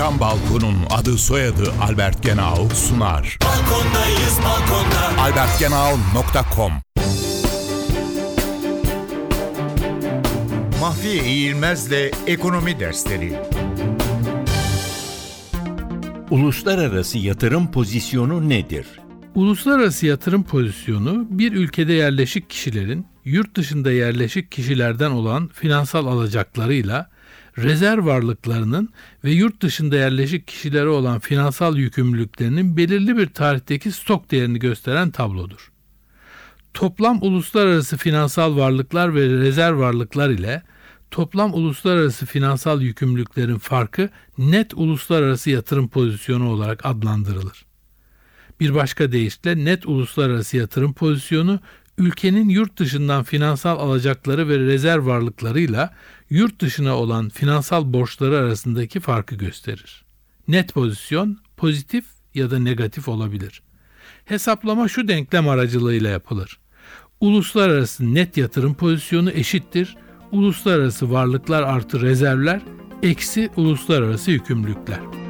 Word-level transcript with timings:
Cam 0.00 0.20
Balkon'un 0.20 0.76
adı 0.90 1.18
soyadı 1.18 1.72
Albert 1.82 2.22
Genau 2.22 2.68
sunar. 2.74 3.38
Balkondayız 3.44 4.38
balkonda. 4.44 5.22
albertgenau.com 5.22 6.72
Mahfiye 10.80 11.24
İğilmez'le 11.24 12.12
Ekonomi 12.26 12.80
Dersleri 12.80 13.38
Uluslararası 16.30 17.18
yatırım 17.18 17.70
pozisyonu 17.70 18.48
nedir? 18.48 18.86
Uluslararası 19.34 20.06
yatırım 20.06 20.44
pozisyonu 20.44 21.26
bir 21.30 21.52
ülkede 21.52 21.92
yerleşik 21.92 22.50
kişilerin 22.50 23.06
yurt 23.24 23.56
dışında 23.56 23.92
yerleşik 23.92 24.52
kişilerden 24.52 25.10
olan 25.10 25.48
finansal 25.48 26.06
alacaklarıyla 26.06 27.10
rezerv 27.58 28.06
varlıklarının 28.06 28.88
ve 29.24 29.30
yurt 29.30 29.62
dışında 29.62 29.96
yerleşik 29.96 30.46
kişilere 30.46 30.88
olan 30.88 31.18
finansal 31.18 31.76
yükümlülüklerinin 31.76 32.76
belirli 32.76 33.16
bir 33.16 33.26
tarihteki 33.26 33.92
stok 33.92 34.30
değerini 34.30 34.58
gösteren 34.58 35.10
tablodur. 35.10 35.72
Toplam 36.74 37.22
uluslararası 37.22 37.96
finansal 37.96 38.56
varlıklar 38.56 39.14
ve 39.14 39.28
rezerv 39.28 39.78
varlıklar 39.78 40.30
ile 40.30 40.62
toplam 41.10 41.54
uluslararası 41.54 42.26
finansal 42.26 42.82
yükümlülüklerin 42.82 43.58
farkı 43.58 44.10
net 44.38 44.74
uluslararası 44.74 45.50
yatırım 45.50 45.88
pozisyonu 45.88 46.50
olarak 46.50 46.86
adlandırılır. 46.86 47.64
Bir 48.60 48.74
başka 48.74 49.12
deyişle 49.12 49.64
net 49.64 49.86
uluslararası 49.86 50.56
yatırım 50.56 50.92
pozisyonu 50.92 51.60
ülkenin 52.00 52.48
yurt 52.48 52.78
dışından 52.78 53.22
finansal 53.22 53.78
alacakları 53.78 54.48
ve 54.48 54.58
rezerv 54.58 55.06
varlıklarıyla 55.06 55.94
yurt 56.30 56.60
dışına 56.60 56.96
olan 56.96 57.28
finansal 57.28 57.92
borçları 57.92 58.38
arasındaki 58.38 59.00
farkı 59.00 59.34
gösterir. 59.34 60.04
Net 60.48 60.74
pozisyon 60.74 61.38
pozitif 61.56 62.04
ya 62.34 62.50
da 62.50 62.58
negatif 62.58 63.08
olabilir. 63.08 63.62
Hesaplama 64.24 64.88
şu 64.88 65.08
denklem 65.08 65.48
aracılığıyla 65.48 66.10
yapılır. 66.10 66.58
Uluslararası 67.20 68.14
net 68.14 68.36
yatırım 68.36 68.74
pozisyonu 68.74 69.30
eşittir. 69.30 69.96
Uluslararası 70.32 71.10
varlıklar 71.10 71.62
artı 71.62 72.00
rezervler 72.00 72.60
eksi 73.02 73.50
uluslararası 73.56 74.30
yükümlülükler. 74.30 75.29